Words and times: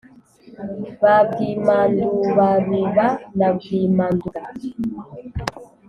Ba 1.01 1.17
Bwimandubaruba 1.29 3.05
na 3.37 3.47
Bwimanduga 3.55 4.41